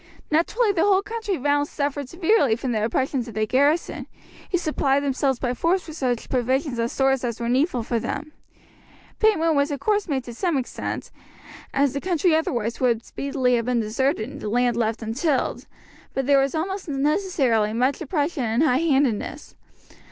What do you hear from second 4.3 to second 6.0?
who supplied themselves by force with